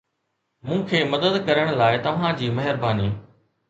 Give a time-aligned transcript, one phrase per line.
[0.65, 3.11] مون کي مدد ڪرڻ لاء توهان جي مهرباني